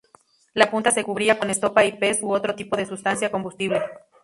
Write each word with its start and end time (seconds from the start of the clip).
La 0.55 0.71
punta 0.71 0.89
se 0.89 1.03
cubría 1.03 1.37
con 1.37 1.51
estopa 1.51 1.85
y 1.85 1.91
pez 1.99 2.23
u 2.23 2.31
otro 2.33 2.55
tipo 2.55 2.75
de 2.75 2.87
sustancia 2.87 3.29
combustible. 3.29 3.83